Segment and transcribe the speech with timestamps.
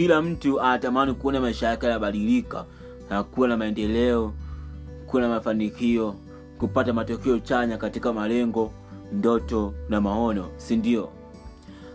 [0.00, 2.64] kila mtu anatamani kuona maisha yake yanabadilika
[3.10, 4.32] na kuwa na maendeleo
[5.06, 6.14] kuwa na mafanikio
[6.58, 8.72] kupata matokeo chanya katika malengo
[9.12, 11.08] ndoto na maono si ndio?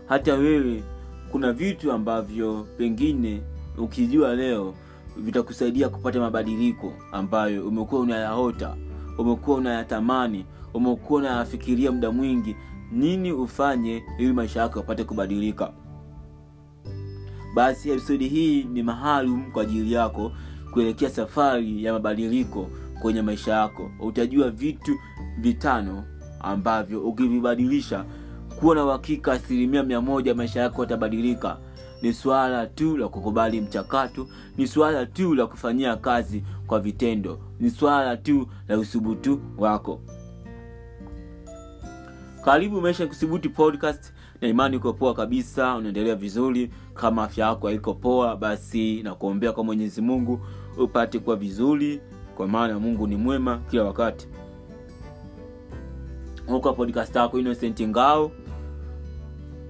[0.08, 0.82] Hata wewe
[1.32, 3.42] kuna vitu ambavyo pengine
[3.78, 4.74] ukijua leo
[5.16, 8.76] vitakusaidia kupata mabadiliko ambayo umekuwa unayaota
[9.18, 10.44] umekuwa unayatamani
[10.74, 12.56] umekuwa unayafikiria muda mwingi.
[12.92, 15.72] Nini ufanye ili maisha yako yapate kubadilika
[17.56, 20.32] basi episodi hii ni maalum kwa ajili yako
[20.70, 22.70] kuelekea safari ya mabadiliko
[23.02, 23.90] kwenye maisha yako.
[24.00, 24.98] Utajua vitu
[25.38, 26.04] vitano
[26.40, 28.04] ambavyo ukivibadilisha
[28.60, 30.00] kuwa na uhakika asilimia mia
[30.34, 31.58] maisha yako yatabadilika.
[32.02, 37.70] Ni suala tu la kukubali mchakato ni suala tu la kufanyia kazi kwa vitendo ni
[37.70, 40.00] suala tu la uthubutu wako.
[42.44, 44.12] Karibu maisha kuthubuti podcast.
[44.40, 49.64] Na imani uko poa kabisa unaendelea vizuri kama afya yako haiko poa basi nakuombea kwa
[49.64, 50.40] mwenyezi mungu
[50.78, 52.00] upate kuwa vizuri
[52.36, 54.28] kwa maana mungu ni mwema kila wakati.
[56.46, 58.30] Huko podcast yako innocent ngao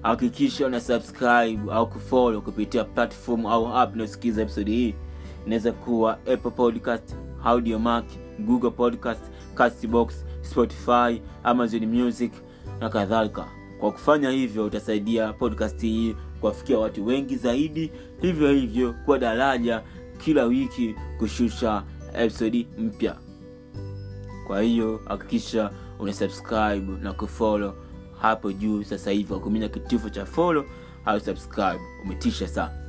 [0.03, 4.95] hakikisha una subscribe au kufollow kupitia platform au app inayosikiza episode hii.
[5.47, 8.05] Inaweza kuwa apple podcast audiomark
[8.39, 12.33] google podcast castbox spotify amazon music
[12.81, 13.45] na kadhalika.
[13.81, 17.92] Kwa kufanya hivyo utasaidia podcast hii kuwafikia watu wengi zaidi.
[18.20, 19.83] Hivyo hivyo kuwa daraja
[20.25, 21.83] kila wiki kushusha
[22.15, 23.17] episodi mpya.
[24.47, 27.75] Kwa hiyo hakikisha unasubscribe na kufolo
[28.20, 30.64] hapo juu sasa hivi kwa kuminya kitufu cha folo
[31.05, 31.81] au subscribe.
[32.05, 32.87] Umetisha sana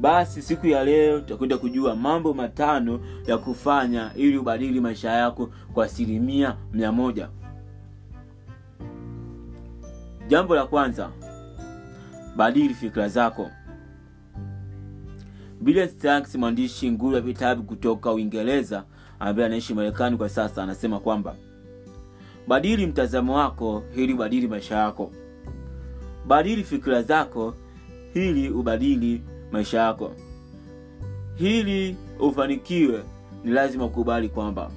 [0.00, 5.84] basi siku ya leo tutakwenda kujua mambo matano ya kufanya ili ubadili maisha yako kwa
[5.84, 7.28] asilimia mia moja
[10.32, 11.10] jambo la kwanza
[12.36, 13.50] badili fikira zako
[15.88, 18.84] Starks, mwandishi nguli wa vitabu kutoka Uingereza
[19.20, 21.34] ambaye anaishi Marekani kwa sasa, anasema kwamba
[22.48, 25.12] badili mtazamo wako ili ubadili maisha yako.
[26.26, 27.54] Badili fikira zako
[28.14, 30.12] ili ubadili maisha yako.
[31.38, 33.02] Ili ufanikiwe,
[33.44, 34.70] ni lazima ukubali kwamba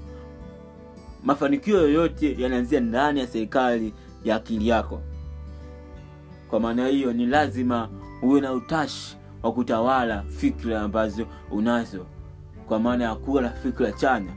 [1.23, 5.01] mafanikio yoyote yanaanzia ndani ya serikali ya akili yako.
[6.50, 7.89] Kwa maana hiyo, ni lazima
[8.22, 12.06] uwe na utashi wa kutawala fikra ambazo unazo.
[12.67, 14.31] Kwa maana ya kuwa na fikra chanya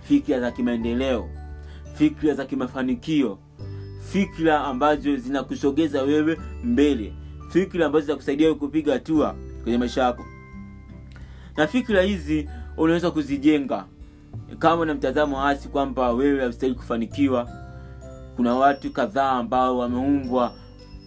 [0.00, 1.28] fikra za kimaendeleo
[1.94, 3.38] fikra za kimafanikio
[4.12, 7.12] fikra ambazo zinakusogeza wewe mbele
[7.48, 10.24] fikra ambazo zinakusaidia wewe kupiga hatua kwenye maisha yako.
[11.56, 13.84] Na fikra hizi unaweza kuzijenga.
[14.58, 17.48] Kama na mtazamo hasi kwamba wewe haustahili kufanikiwa
[18.36, 20.54] kuna watu kadhaa ambao wameumbwa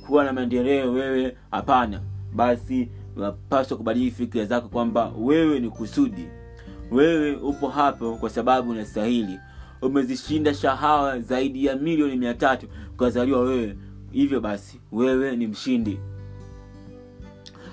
[0.07, 1.37] kuwa na maendeleo wewe?
[1.51, 2.01] Hapana.
[2.33, 6.27] Basi unapaswa kubadili fikira zako kwamba wewe ni kusudi.
[6.91, 9.39] Wewe upo hapo kwa sababu unastahili.
[9.81, 13.77] Umezishinda shahawa zaidi ya milioni mia tatu ukazaliwa wewe.
[14.11, 15.99] Hivyo basi wewe ni mshindi.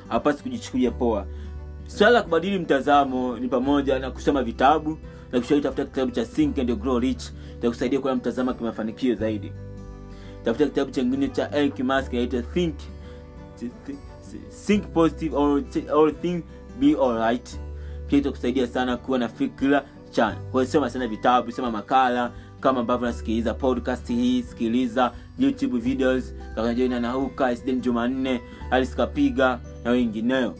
[0.09, 1.27] Hapasi kujichukulia poa.
[1.87, 4.99] Swala la kubadili mtazamo ni pamoja na kusoma vitabu
[5.33, 7.23] na kushauri tafuta kitabu cha think and grow rich
[7.59, 9.53] itakusaidia kuwa mtazamo kimafanikio zaidi
[10.45, 12.75] tafuta kitabu chengine cha Elon Musk kinaitwa think
[14.67, 16.45] think positive or, or think
[16.81, 17.59] be alright.
[18.07, 23.07] Pia itakusaidia sana kuwa na fikira chana kwayo soma sana vitabu soma makala kama ambavyo
[23.07, 30.55] nasikiliza podcast hii sikiliza youtube videos kakajoina nahuka jumanne aliskapiga na wengineo.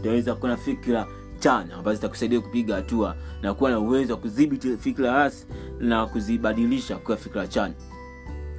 [0.00, 1.06] Utaweza kuwa na fikira
[1.38, 5.46] chana ambazo zitakusaidia kupiga hatua na kuwa na uwezo wa kudhibiti fikira hasi
[5.80, 7.74] na kuzibadilisha kuwa fikira chanya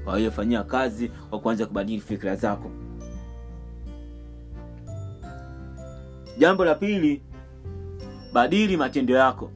[0.10, 2.72] kwa kazi kwa kuanza kubadili fikira zako.
[6.38, 7.22] Jambo la pili
[8.34, 9.52] badili matendo yako.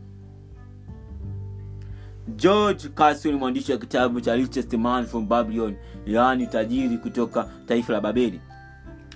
[2.35, 8.01] George Carson mwandishi wa kitabu cha richest man from babylon yaani tajiri kutoka taifa la
[8.01, 8.41] babeli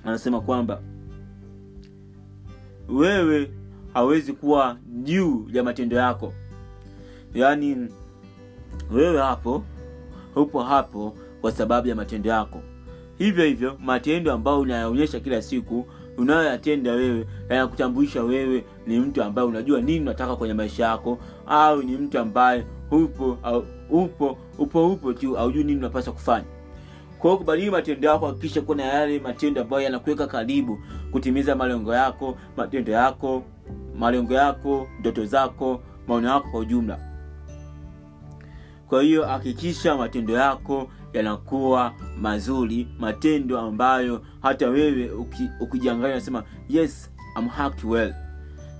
[0.03, 0.81] anasema kwamba
[2.89, 3.51] wewe
[3.93, 6.33] hawezi kuwa juu ya matendo yako.
[7.33, 7.87] Yaani
[8.91, 9.63] wewe hapo
[10.35, 12.61] upo hapo kwa sababu ya matendo yako.
[13.17, 15.85] Hivyo hivyo matendo ambayo unayaonyesha kila siku
[16.17, 21.17] unayoyatenda wewe yanakutambulisha wewe ni mtu ambaye unajua nini unataka kwenye maisha yako
[21.47, 26.45] au ni mtu ambaye upo au, upo upo upo tu aujui nini unapaswa kufanya.
[27.19, 30.79] Kwa kubadili matendo yako hakikisha kuwa na yale matendo ambayo yanakuweka karibu
[31.11, 33.43] kutimiza malengo yako matendo yako
[33.97, 36.99] malengo yako ndoto zako maono yako kwa ujumla.
[38.89, 47.11] Kwa hiyo hakikisha matendo yako yanakuwa mazuri matendo ambayo hata wewe uki- ukijiangalia unasema yes
[47.39, 47.49] I'm
[47.91, 48.13] well.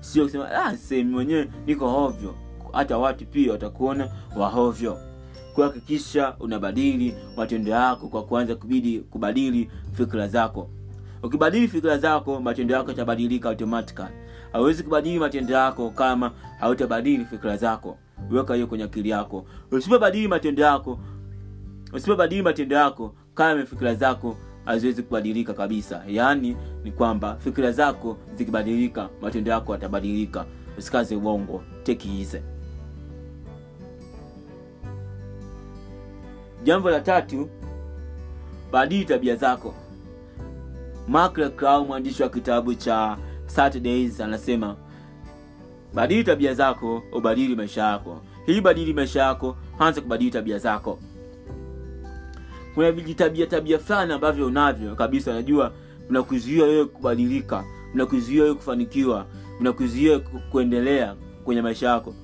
[0.00, 2.34] Sio kusema ah, sehemu mwenyewe niko hovyo.
[2.72, 4.98] Hata watu pia watakuona wahovyo
[5.54, 10.70] kuhakikisha unabadili matendo yako kwa kuanza kubidi kubadili fikra zako.
[11.22, 14.08] Ukibadili fikra zako matendo yako yatabadilika automatically.
[14.52, 16.30] Hawezi kubadili matendo yako kama
[16.60, 17.98] hautabadili fikra zako.
[18.30, 19.46] Weka hiyo kwenye akili yako.
[19.70, 20.98] Usipobadili matendo yako
[21.92, 26.02] usipobadili matendo yako kama fikira zako haziwezi kubadilika kabisa.
[26.08, 30.44] Yaani ni kwamba fikira zako zikibadilika matendo yako yatabadilika.
[30.78, 32.42] Usikaze uongo tekiize
[36.64, 37.48] jambo la tatu
[38.72, 39.74] badili tabia zako.
[41.08, 44.76] Mark mwandishi wa kitabu cha saturdays anasema
[45.94, 48.20] badili tabia zako ubadili maisha yako.
[48.46, 50.98] Hii badili maisha yako anza kubadili tabia zako
[52.78, 55.72] kuna vijitabia tabia fulani ambavyo unavyo kabisa najua
[56.06, 59.26] vinakuzuia wewe kubadilika vinakuzuia wewe kufanikiwa
[59.58, 61.14] vinakuzuia kuendelea
[61.44, 62.14] kwenye maisha yako.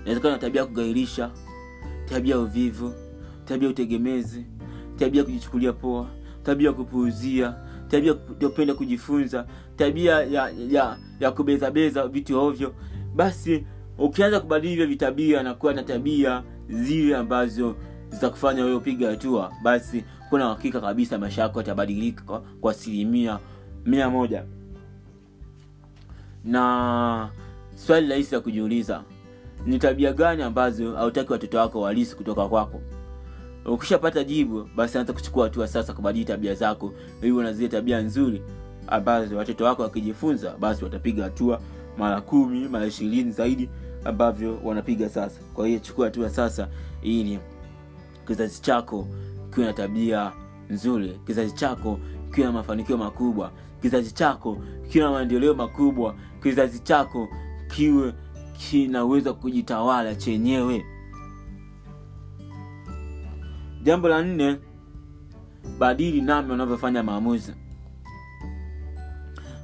[0.00, 1.30] Inawezekana na tabia ya kugairisha
[2.08, 2.92] tabia ya uvivu
[3.44, 4.44] tabia ya utegemezi
[4.96, 6.06] tabia ya kujichukulia poa
[6.42, 7.54] tabia ya kupuuzia
[7.88, 8.14] tabia
[8.66, 9.46] ya kujifunza
[9.76, 12.74] tabia ya, ya, ya kubezabeza vitu ovyo.
[13.16, 13.66] Basi
[13.98, 17.76] ukianza kubadili hivyo vitabia nakuwa na tabia zile ambazo
[18.20, 22.22] zitakufanya wewe upiga hatua basi kuna uhakika kabisa maisha yako yatabadilika
[22.60, 23.38] kwa- asilimia
[23.84, 24.44] mia moja.
[26.44, 27.28] Na
[27.76, 29.02] swali rahisi la kujiuliza
[29.66, 32.80] ni tabia gani ambazo hautaki watoto wako walisi kutoka kwako?
[33.66, 36.92] Ukishapata jibu basi anza kuchukua hatua sasa kubadili tabia zako
[37.22, 38.42] ili na zile tabia nzuri
[38.86, 41.60] ambazo watoto wako wakijifunza basi watapiga hatua
[41.98, 43.68] mara kumi mara ishirini zaidi
[44.04, 45.40] ambavyo wanapiga sasa.
[45.54, 46.68] Kwa hiyo chukua hatua sasa
[47.02, 47.38] ili
[48.26, 49.08] kizazi chako
[49.54, 50.32] kiwe na tabia
[50.70, 52.00] nzuri kizazi chako
[52.34, 53.50] kiwe na mafanikio makubwa
[53.82, 54.58] kizazi chako
[54.88, 57.28] kiwe na maendeleo makubwa kizazi chako
[57.68, 58.14] kiwe
[58.58, 60.84] kinaweza kujitawala chenyewe.
[63.82, 64.56] Jambo la nne
[65.78, 67.54] badili namna unavyofanya maamuzi.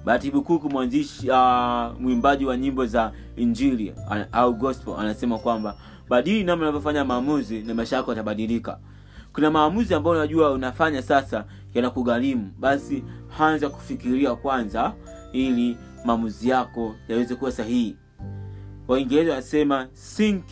[0.05, 5.77] Bahati kuku mwanzishi uh, mwimbaji wa nyimbo za injili uh, au gospel anasema kwamba
[6.09, 8.79] badili namna unavyofanya maamuzi na maisha yako yatabadilika.
[9.33, 11.45] Kuna maamuzi ambayo unajua unafanya sasa
[11.75, 12.51] yanakugharimu.
[12.59, 13.05] Basi
[13.39, 14.95] anza kufikiria kwanza
[15.33, 17.97] ili maamuzi yako yaweze kuwa sahihi.
[18.89, 20.45] Waingereza wanasema think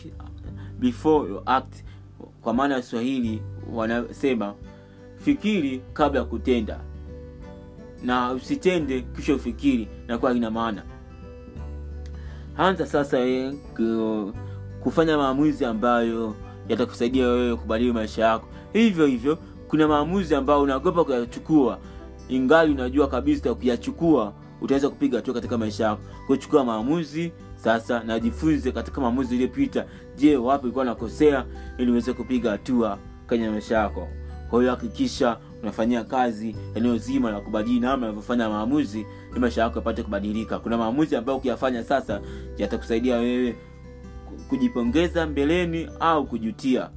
[0.79, 1.83] before you act.
[2.41, 3.41] Kwa maana ya swahili
[3.73, 4.53] wanasema
[5.17, 6.79] fikiri kabla ya kutenda.
[8.03, 10.83] Na usitende kisha ufikiri na kuwa ina maana.
[12.57, 13.53] Anza sasa eh,
[14.83, 16.35] kufanya maamuzi ambayo
[16.69, 18.47] yatakusaidia wewe kubadili maisha yako.
[18.73, 19.37] Hivyo hivyo
[19.67, 21.79] kuna maamuzi ambayo unaogopa kuyachukua.
[22.29, 26.01] Ingali unajua kabisa ukiyachukua utaweza kupiga hatua katika maisha yako.
[26.27, 29.85] Kuchukua maamuzi sasa najifunze katika maamuzi iliyopita.
[30.17, 31.45] Je wapi ulikuwa nakosea
[31.77, 34.07] ili uweze kupiga hatua kwenye maisha yako?
[34.49, 39.75] Kwa hiyo hakikisha unafanyia kazi eneo zima la kubadili namna unavyofanya maamuzi ili maisha yako
[39.79, 40.59] yapate kubadilika.
[40.59, 42.21] Kuna maamuzi ambayo ukiyafanya sasa
[42.57, 43.55] yatakusaidia wewe
[44.49, 46.89] kujipongeza mbeleni au kujutia.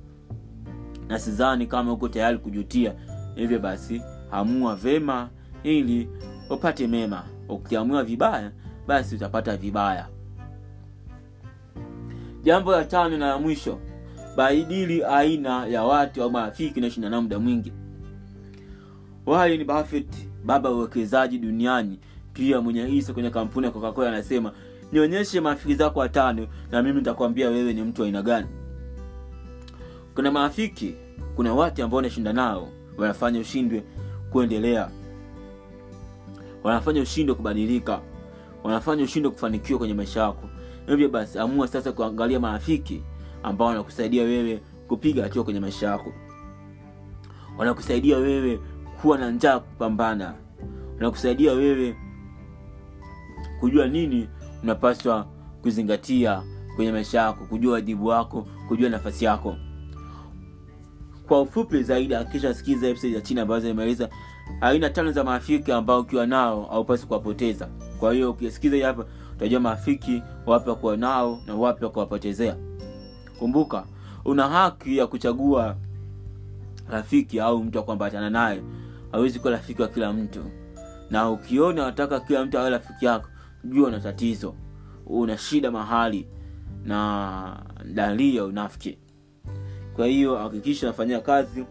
[1.08, 2.94] Na sidhani kama uko tayari kujutia.
[3.34, 5.30] Hivyo basi amua vema
[5.62, 6.08] ili
[6.50, 7.24] upate mema.
[7.48, 8.52] Ukiamua vibaya
[8.86, 10.08] basi utapata vibaya.
[12.42, 13.78] Jambo la tano na la mwisho
[14.36, 17.72] baidili aina ya watu au marafiki unaoshinda nao muda mwingi.
[19.26, 21.98] Warren Buffett baba uwekezaji duniani.
[22.32, 24.52] Pia mwenye hisa kwenye kampuni ya coca-cola anasema
[24.94, 28.46] nionyeshe marafiki zako watano na mimi nitakwambia wewe ni mtu aina gani.
[30.14, 30.94] Kuna marafiki
[31.36, 33.82] kuna watu ambao unashinda nao wanafanya ushindwe
[34.30, 34.90] kuendelea.
[36.62, 38.00] Wanafanya ushindwe kubadilika.
[38.64, 40.48] Wanafanya ushindwe kufanikiwa kwenye maisha yako.
[40.86, 43.02] Hivyo basi amua sasa kuangalia marafiki
[43.42, 46.12] ambao wanakusaidia wewe kupiga hatua kwenye maisha yako.
[47.58, 48.60] Wanakusaidia wewe
[49.02, 50.34] kuwa na njaa kupambana.
[50.96, 51.96] Wanakusaidia wewe
[53.60, 54.28] kujua nini
[54.64, 55.26] unapaswa
[55.62, 56.42] kuzingatia
[56.76, 59.56] kwenye maisha yako kujua wajibu wako kujua nafasi yako.
[61.28, 64.08] Kwa ufupi zaidi akisha sikiza ya chini ambazo imeeleza
[64.60, 67.68] aina tano za marafiki ambao ukiwa nao haupasi kuwapoteza.
[68.00, 69.04] Kwa hiyo ukisikiza hapa
[69.36, 72.56] utajua marafiki wapi wakuwa nao na wapi wakuwapotezea
[73.38, 73.84] kumbuka
[74.24, 75.76] una haki ya kuchagua
[76.90, 78.62] rafiki au mtu akuambatana naye.
[79.12, 80.44] Hawezi kuwa rafiki wa kila mtu.
[81.10, 83.28] Na ukiona wataka kila mtu awe rafiki yako
[83.64, 84.54] jua una tatizo
[85.06, 86.26] una shida mahali
[86.84, 87.62] na
[87.94, 88.98] dalili unafiki.
[89.96, 91.64] Kwa hiyo hakikisha unafanyia kazi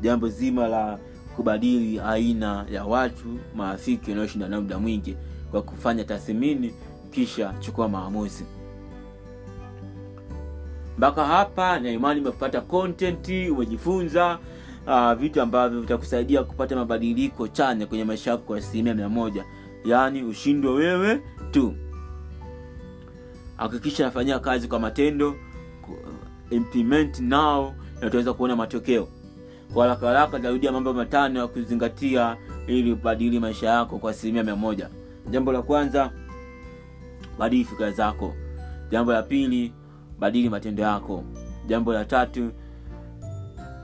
[0.00, 0.98] jambo zima la
[1.36, 5.16] kubadili aina ya watu marafiki wanaoshinda nao muda mwingi
[5.50, 6.74] kwa kufanya tathmini
[7.10, 8.44] kisha chukua maamuzi.
[10.98, 14.38] Mpaka hapa na umepata kontenti umejifunza
[14.86, 19.44] uh, vitu ambavyo vitakusaidia kupata mabadiliko chanya kwenye maisha yako kwa asilimia mia moja
[19.84, 21.74] yaani ushindwe wewe tu.
[23.56, 25.34] Hakikisha nafanyia kazi kwa matendo
[25.82, 25.98] ku-
[26.50, 29.08] implement nao na utaweza kuona matokeo.
[29.74, 34.56] Kwa haraka haraka tarudia mambo matano ya kuzingatia ili ubadili maisha yako kwa asilimia mia
[34.56, 34.88] moja.
[35.30, 36.12] Jambo la kwanza
[37.38, 38.34] badili fikira zako.
[38.90, 39.72] Jambo la pili
[40.18, 41.24] badili matendo yako.
[41.66, 42.50] Jambo la tatu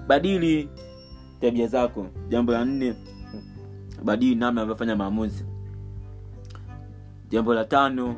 [0.06, 0.68] badili
[1.40, 2.06] tabia zako.
[2.28, 2.94] Jambo la nne
[4.04, 5.44] badili namna unavyofanya maamuzi
[7.30, 8.16] jambo la tano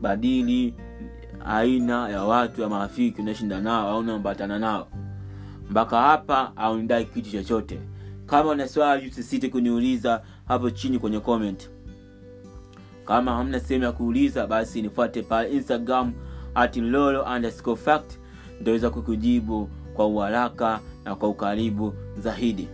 [0.00, 0.74] badili
[1.46, 4.88] aina ya watu ya marafiki unaeshinda nao au unaambatana nao.
[5.70, 7.80] Mpaka hapa aundai kitu chochote.
[8.26, 11.70] Kama una swali usisite kuniuliza hapo chini kwenye comment.
[13.04, 16.12] Kama hamna sehemu ya kuuliza basi nifuate pale instagram
[16.54, 17.24] at lolo
[17.76, 18.18] fact.
[18.58, 22.68] Nitaweza kukujibu kwa uharaka na kwa ukaribu zaidi.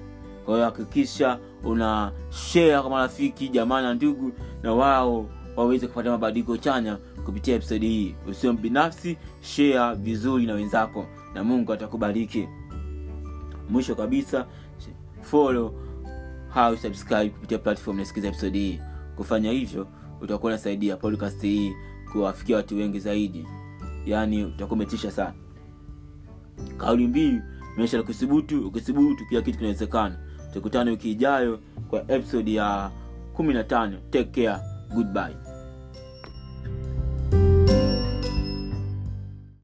[0.44, 5.26] Kwa hiyo hakikisha una share kwa marafiki jamaa na ndugu na wao
[5.56, 8.14] waweze kupata mabadiliko chanya kupitia episodi hii.
[8.28, 12.48] Usio binafsi shea vizuri na wenzako na mungu atakubariki.
[13.70, 14.46] Mwisho kabisa
[15.22, 15.74] follow
[16.54, 18.80] au subscribe kupitia platform nasikiza episodi hii.
[19.16, 19.86] Kufanya hivyo
[20.20, 21.72] utakuwa unasaidia podcast hii
[22.12, 23.46] kuwafikia watu wengi zaidi.
[24.06, 25.34] Yaani utakuwa umetisha sana.
[26.76, 27.40] Kauli mbii
[27.76, 30.18] maisha la kuthubutu ukithubutu kila kitu kinawezekana.
[30.52, 31.58] Tukutane wiki ijayo
[31.90, 32.90] kwa episode ya
[33.38, 34.62] 15 take care.
[34.94, 35.36] Goodbye